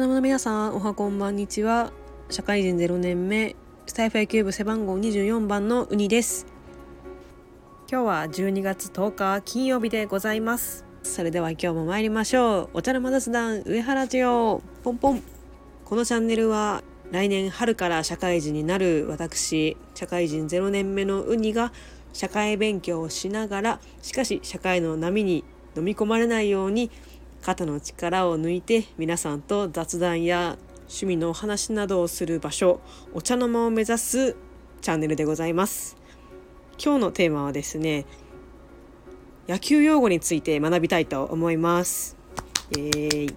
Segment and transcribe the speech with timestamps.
[0.00, 1.92] 茶の間の皆さんおはこんばんにちは。
[2.30, 3.54] 社会人0年目
[3.84, 6.46] スタイフ野球部背番号24番のウニです。
[7.86, 10.86] 今日は12月10日金曜日でございます。
[11.02, 12.78] それでは今日も参りましょう。
[12.78, 14.62] お茶の間雑談上原千代。
[14.82, 15.22] ポンポン。
[15.84, 21.74] このチャンネルは来年春から社会人になる私社会人0年目のウニが
[22.14, 25.44] 社会勉強をしながらしかし社会の波に
[25.76, 26.90] 飲み込まれないように
[27.42, 32.80] 肩の力を抜いて皆さんと雑談や趣味のお話などをする場所
[33.14, 34.36] お茶の間を目指す
[34.82, 35.96] チャンネルでございます。
[36.82, 38.06] 今日のテーマはですね
[39.48, 42.16] 野球用語について学びたいと思います。
[42.72, 43.34] えー、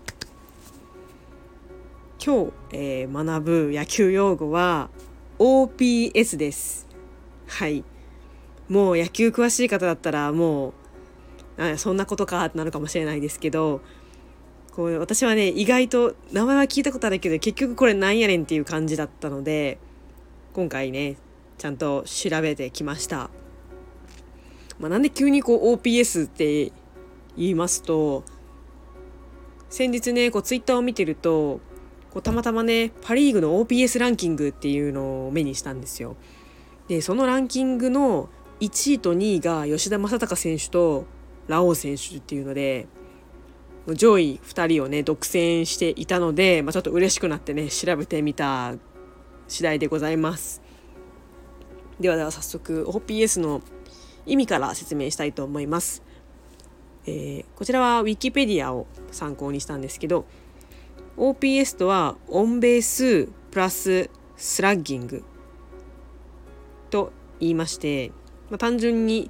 [2.23, 4.89] 今日、えー、学ぶ野球用語は
[5.39, 6.87] OPS です。
[7.47, 7.83] はい。
[8.69, 10.73] もう野球詳しい方だったらもう
[11.57, 13.81] あそんなことかってなるかもしれないですけど
[14.75, 19.77] こう私はね意外と名前は聞いたことあるけど結局これなんやねんっていう感じだったので
[20.53, 21.17] 今回ね
[21.59, 23.29] ちゃんと調べてきました。
[24.79, 26.71] まあ、なんで急にこう OPS って
[27.37, 28.23] 言いますと
[29.69, 31.61] 先日ねこうツイッターを見てると
[32.09, 36.15] こうたまたまねパ・リーグの OPS ランキングっていうのを目にしたんですよ。
[36.87, 41.05] でそのランキングの1位と2位が吉田正尚選手と
[41.47, 42.87] ラオウ選手っていうので
[43.87, 48.75] 上位2人をね独占していたので、まあ、ちょっと嬉しくなってね調べてみた
[49.47, 50.61] 次第でございます。
[51.99, 53.61] ではでは早速 OPS の
[54.25, 56.01] 意味から説明したいと思います。
[57.05, 60.25] えー、こちらは Wikipedia を参考にしたんですけど
[61.17, 65.23] OPS とはオンベースプラススラッギング
[66.89, 68.11] と言いまして、
[68.49, 69.29] まあ、単純に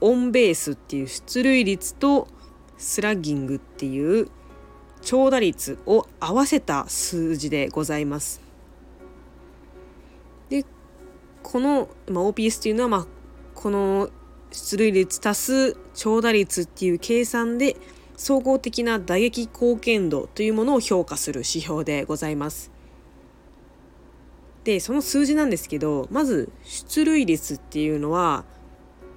[0.00, 2.28] オンベースっていう出塁率と
[2.78, 4.28] スラッギングっていう
[5.02, 8.40] 長打率を合わせた数字でございます。
[10.48, 10.64] で
[11.42, 13.06] この、まあ、OPS っていうのは、まあ、
[13.54, 14.10] この
[14.50, 17.76] 出塁率足す長打率っていう計算で
[18.16, 22.70] 総合的な打撃貢献度というものを評価する指標でございます。
[24.64, 28.44] でその数字なんですけどまず出塁率っていうのは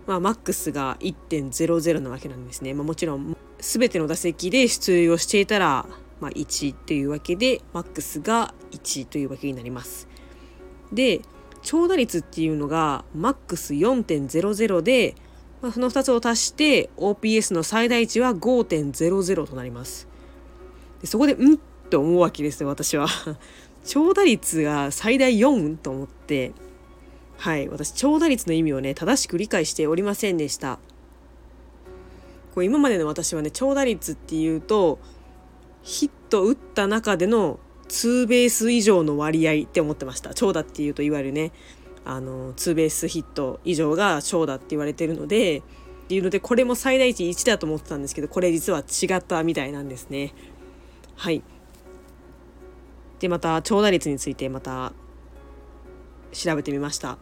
[0.09, 2.73] まあ、マックスが1.00なわけなんですね。
[2.73, 5.85] まあ、もちろん全ての打席で出塁をしていたら、
[6.19, 10.07] まあ、1というわけでマックスが1というわけになります。
[10.91, 11.21] で
[11.61, 15.13] 長打率っていうのがマックス4.00で、
[15.61, 20.07] まあ、その2つを足して OPS の最大値は5.00となります。
[21.01, 21.59] でそこでうん？
[21.91, 23.05] と思うわけですよ私は。
[23.85, 26.53] 長打率が最大4と思って
[27.39, 27.69] はい。
[27.69, 30.77] 私長打率の意味をね正しく理解しておりませんでした。
[32.53, 34.99] こう今までの私はね長打率っていうと
[35.81, 40.33] ヒット打った中でのツーベース以上の割合って思ってました。
[40.33, 41.53] 長打っていうといわゆるね。
[42.03, 45.61] あのツーベースヒット以上が長打って言われてるのでっ
[46.09, 50.33] ていうのでこれも最大値1だと思ってたんですけどこれ実は違ったみたいなんですね。
[51.15, 51.41] はい。
[53.19, 54.91] でまた長打率についてまた
[56.33, 57.17] 調べてみました。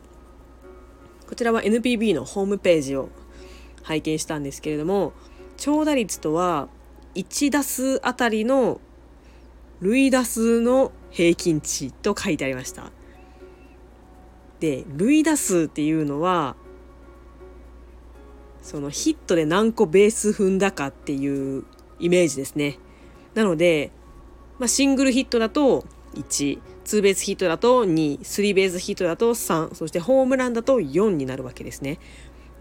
[1.28, 3.10] こちらは NPB のホームページを
[3.84, 5.14] 拝見したんですけれども
[5.58, 6.70] 長打率とは
[7.16, 8.80] 1打数あたりの
[9.82, 12.92] 塁打数の平均値と書いてありました。
[14.60, 16.56] で塁打数っていうのは
[18.62, 21.64] そのヒットで何個ベース踏んだかっていう
[22.00, 22.80] イメージですね。
[23.34, 23.92] なので、
[24.60, 25.86] まあ、シングルヒットだと
[26.16, 32.00] 1ツーベースヒットだと2スリーベースヒットだと3そしてホームランだと4になるわけですね。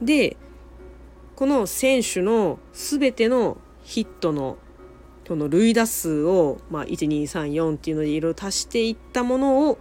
[0.02, 0.36] で
[1.36, 4.58] この選手の全てのヒットの
[5.28, 9.78] この塁打数を、まあ、1234っていうのでいろいろ足していったものを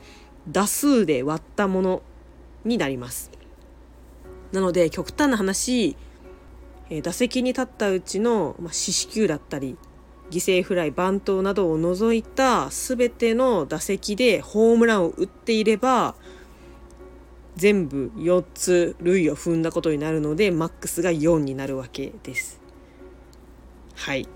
[0.49, 2.01] 打数で割ったもの
[2.63, 3.31] になります。
[4.51, 5.95] なので極端な話
[7.03, 9.77] 打席に立ったうちの、まあ、四死球だったり
[10.31, 16.15] 犠牲フライバントなどを除いた全ての打席でホームランを打っていれば
[17.55, 22.59] 全部4つ塁を踏んだことになるのでマックスが4になるわけです。
[23.93, 24.27] はい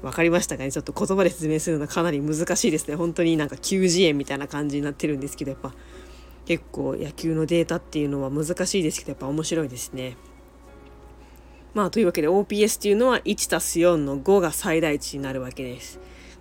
[0.00, 0.70] 分かりましたかね？
[0.70, 5.74] ちょっと言葉で説明するのはかなり難しいですね本当になんか球児園みたいな感じになってるんですけどやっぱ
[6.46, 10.16] 結構野球のデータっていうのは難しいですけどやっぱ面白いですね。
[11.74, 16.00] まあというわけで OPS っていうのは1たす4の5が最大値になるわけです。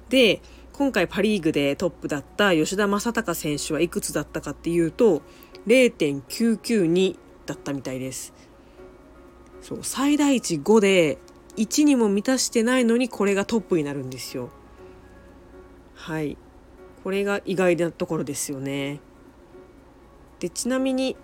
[0.10, 0.42] で
[0.74, 5.22] 今回パ・リーグでトップだった吉田正尚選手はいくつだったかっていうと
[5.66, 8.34] 0.992だったみたいです。
[9.62, 11.18] そう最大値5で
[11.58, 14.50] 1にも満たしてないのにこれがトップになるんですよ。
[15.96, 16.38] はい
[17.04, 19.00] これが意外なところですよね
[20.40, 21.18] でちなみに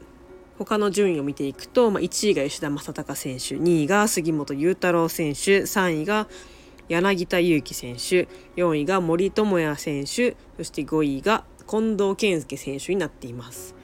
[0.57, 6.27] 他の順位を見ていくと、まあ、1位が吉田正尚選手2位が杉本裕太郎選手3位が
[6.89, 13.75] 柳田悠岐選手4位が森友哉選手そして5位が近藤健介選手になっています。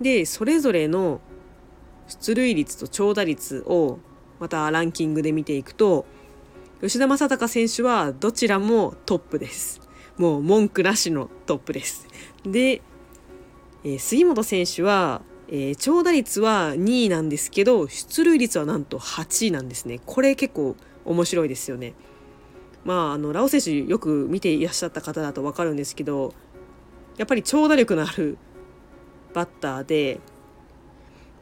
[0.00, 1.20] でそれぞれの
[2.08, 3.98] 出塁率と長打率を
[4.40, 6.06] またランキングで見ていくと
[6.80, 9.80] 吉田正尚選手はどちらもトップです。
[10.18, 12.06] もう文句なしのトップです。
[12.44, 12.82] で、
[13.84, 15.22] えー、杉本選手は、
[15.54, 20.00] えー、長打率は2位なんですけど出塁率はなんと8位なんですね。
[20.06, 21.92] これ結構面白いですよね。
[22.86, 26.32] まああのラオ選手よく見ていらっしゃった方だと分かるんですけど
[27.18, 28.38] やっぱり長打力のある
[29.34, 30.20] バッターで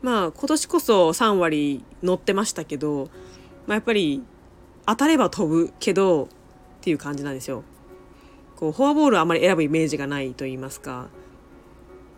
[0.02, 3.10] まあ今年こそ3割乗ってましたけど、
[3.68, 4.24] まあ、やっぱり
[4.86, 6.28] 当たれば飛ぶけどっ
[6.80, 7.62] ていう感じなんですよ。
[8.56, 11.08] こうフォアボールあまり選ぶイメージがないと言いますか。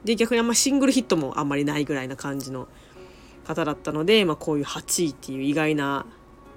[0.04, 2.68] で逆にあんまシングルヒットもあんまりないぐらいな感じの
[3.44, 6.06] 方だったので、まあ、こういう8位っていう意外な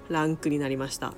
[0.08, 1.14] ランクになりました。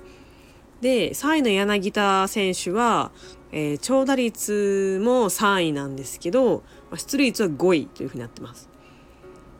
[0.81, 3.11] で3位の柳田選手は、
[3.51, 8.69] えー、長打率も3位なんですけど、まあ、出塁率は5位というふうになってます。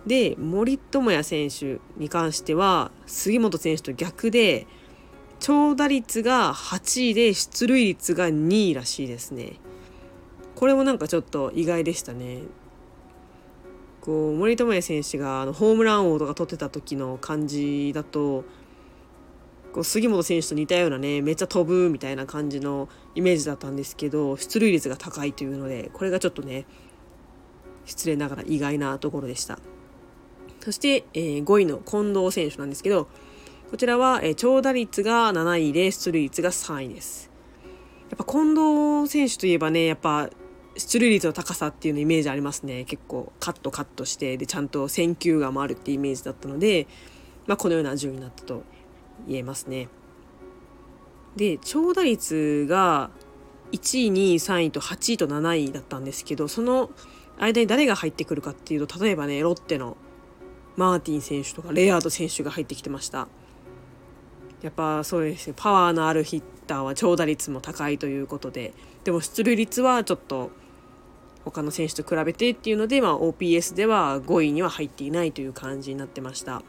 [0.07, 4.65] で森友哉選手に関しては杉本選手と逆で
[5.39, 9.59] 長打率が8位で出塁率が2位らしいですね。
[10.59, 12.41] これもなんかちょっと意外でしたね。
[14.01, 18.43] こう森友哉選手があのホームラン王とか取ってた時の感じだと
[19.71, 26.65] こう杉本選手と似たようなねめっちゃ飛ぶみたいな感じのイメージだったんですけど出塁率が高いというのでこれがちょっとね
[27.85, 29.59] 失礼ながら意外なところでした
[30.59, 33.07] そして、えー、5位の近藤選手なんですけど
[33.71, 37.29] こちらは、えー、長打率が7位で出塁率が3位です
[38.09, 40.29] やっぱ近藤選手といえばねやっぱ
[40.79, 42.85] 出塁率の高さっていうのイメージありますね。
[42.85, 46.87] 結構カットカットしてでちゃんと選球眼もあるっていうイメージだったので、
[47.47, 48.63] まあ、このような順位になったと
[49.27, 49.89] 言えますね。
[51.35, 53.11] で長打率が
[53.71, 56.89] 1位2位3位と8位と7位だったんですけどその
[57.37, 59.95] 間に誰が入ってくるかっていうと例えばねロッテの
[60.75, 63.27] マーティン選手とかレアード選手が入ってきてました。
[64.61, 65.53] やっぱそうですね。
[65.55, 68.73] パワーのあるヒッターは長打率も高いということで
[69.03, 70.51] でも出塁率はちょっと
[71.45, 76.61] 他の選手と比べてっていうので、まあ、OPS では5位には入っていないという感じになってました。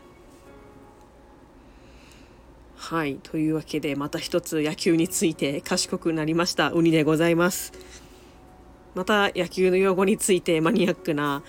[2.76, 3.17] はい。
[3.22, 6.70] というわけで、また一つ野球について賢くなりました。
[6.70, 7.72] ウニでございます。
[8.94, 11.43] また野球の用語についてマニアックな、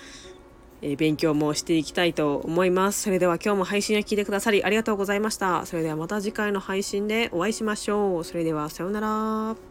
[0.82, 3.04] え勉強もしていきたいと思います。
[3.04, 5.66] それでは今日も配信を聞いてくださりありがとうございました。
[5.66, 8.24] それではまた次回の配信でお会いしましょう。
[8.24, 9.71] それではさようなら。